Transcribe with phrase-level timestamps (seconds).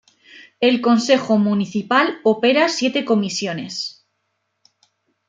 [0.59, 4.03] El consejo municipal opera siete comisiones.